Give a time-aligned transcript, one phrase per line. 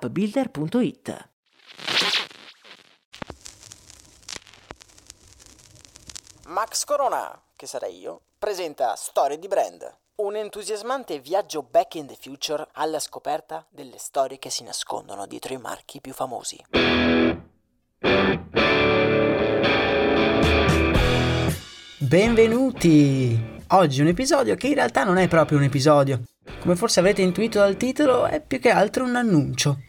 [0.00, 1.28] appbuilder.it.
[6.46, 12.16] Max Corona, che sarei io, presenta Storie di Brand, un entusiasmante viaggio back in the
[12.20, 16.62] future alla scoperta delle storie che si nascondono dietro i marchi più famosi.
[21.98, 23.52] Benvenuti!
[23.68, 26.22] Oggi un episodio che in realtà non è proprio un episodio.
[26.60, 29.80] Come forse avrete intuito dal titolo, è più che altro un annuncio.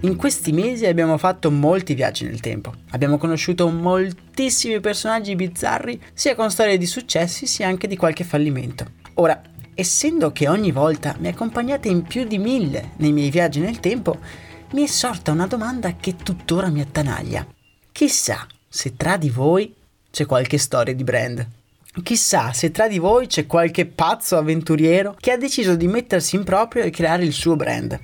[0.00, 2.74] In questi mesi abbiamo fatto molti viaggi nel tempo.
[2.90, 8.86] Abbiamo conosciuto moltissimi personaggi bizzarri, sia con storie di successi sia anche di qualche fallimento.
[9.14, 9.40] Ora,
[9.74, 14.18] essendo che ogni volta mi accompagnate in più di mille nei miei viaggi nel tempo,
[14.72, 17.46] mi è sorta una domanda che tuttora mi attanaglia.
[17.90, 19.74] Chissà se tra di voi
[20.10, 21.46] c'è qualche storia di brand.
[22.02, 26.42] Chissà se tra di voi c'è qualche pazzo avventuriero che ha deciso di mettersi in
[26.42, 27.98] proprio e creare il suo brand.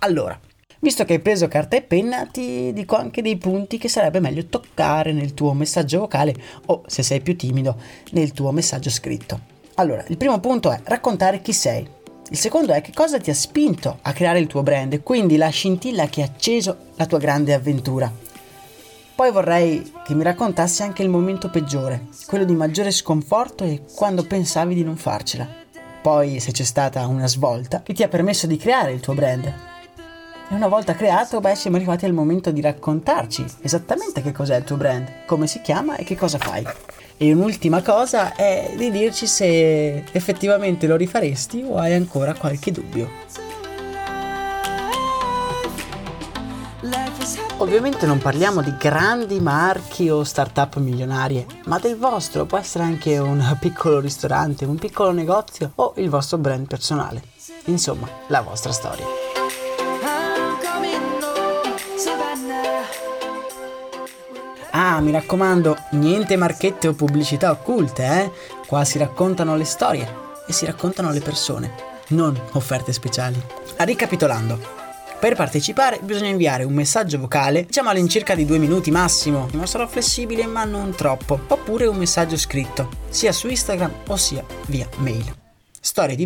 [0.00, 0.36] Allora,
[0.80, 4.46] visto che hai preso carta e penna, ti dico anche dei punti che sarebbe meglio
[4.46, 6.34] toccare nel tuo messaggio vocale
[6.66, 7.76] o, se sei più timido,
[8.10, 9.52] nel tuo messaggio scritto.
[9.76, 11.93] Allora, il primo punto è raccontare chi sei.
[12.34, 15.50] Il secondo è che cosa ti ha spinto a creare il tuo brand, quindi la
[15.50, 18.10] scintilla che ha acceso la tua grande avventura.
[19.14, 24.24] Poi vorrei che mi raccontassi anche il momento peggiore, quello di maggiore sconforto e quando
[24.24, 25.46] pensavi di non farcela.
[26.02, 29.73] Poi se c'è stata una svolta che ti ha permesso di creare il tuo brand.
[30.48, 34.64] E una volta creato, beh, siamo arrivati al momento di raccontarci esattamente che cos'è il
[34.64, 36.64] tuo brand, come si chiama e che cosa fai.
[37.16, 43.08] E un'ultima cosa è di dirci se effettivamente lo rifaresti o hai ancora qualche dubbio.
[47.58, 53.16] Ovviamente non parliamo di grandi marchi o start-up milionarie, ma del vostro può essere anche
[53.16, 57.22] un piccolo ristorante, un piccolo negozio o il vostro brand personale.
[57.66, 59.33] Insomma, la vostra storia.
[64.76, 68.32] Ah, mi raccomando, niente marchette o pubblicità occulte, eh?
[68.66, 70.12] Qua si raccontano le storie
[70.48, 71.72] e si raccontano le persone,
[72.08, 73.40] non offerte speciali.
[73.76, 74.58] Ricapitolando,
[75.20, 79.86] per partecipare bisogna inviare un messaggio vocale, diciamo all'incirca di due minuti massimo, ma sarò
[79.86, 85.32] flessibile ma non troppo, oppure un messaggio scritto, sia su Instagram o sia via mail.
[85.80, 86.16] Storie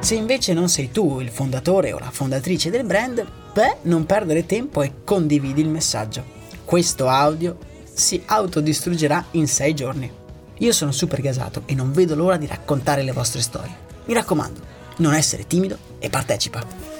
[0.00, 4.46] Se invece non sei tu il fondatore o la fondatrice del brand, beh, non perdere
[4.46, 6.24] tempo e condividi il messaggio.
[6.64, 7.58] Questo audio
[7.92, 10.10] si autodistruggerà in 6 giorni.
[10.58, 13.74] Io sono super gasato e non vedo l'ora di raccontare le vostre storie.
[14.04, 14.60] Mi raccomando,
[14.98, 16.95] non essere timido e partecipa.